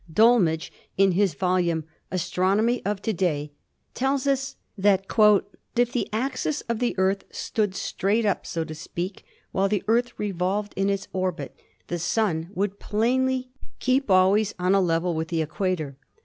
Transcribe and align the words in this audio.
Dol 0.11 0.39
mage 0.39 0.71
in 0.97 1.11
his 1.11 1.35
volume, 1.35 1.83
"Astronomy 2.09 2.83
of 2.83 3.03
To 3.03 3.13
day," 3.13 3.51
tells 3.93 4.25
us 4.25 4.55
that 4.75 5.05
"If 5.75 5.91
the 5.91 6.09
axis 6.11 6.61
of 6.61 6.79
the 6.79 6.95
Earth 6.97 7.23
stood 7.29 7.75
'straight 7.75 8.25
up,' 8.25 8.47
so 8.47 8.63
to 8.63 8.73
speak, 8.73 9.23
while 9.51 9.69
the 9.69 9.83
Earth 9.87 10.17
revolved 10.17 10.73
in 10.75 10.89
its 10.89 11.07
orbit, 11.13 11.55
the 11.85 11.99
Sun 11.99 12.49
would 12.55 12.79
plainly 12.79 13.51
keep 13.77 14.09
always 14.09 14.55
on 14.57 14.73
a 14.73 14.81
level 14.81 15.13
with 15.13 15.27
the 15.27 15.43
equator. 15.43 15.97